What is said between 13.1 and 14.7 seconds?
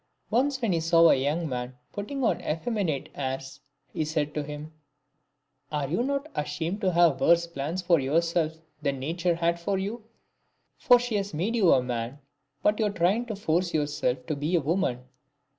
to force yourself to be a